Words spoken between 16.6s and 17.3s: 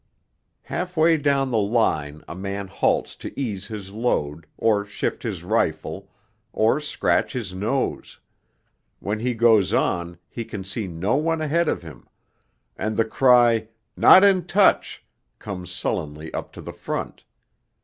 the front.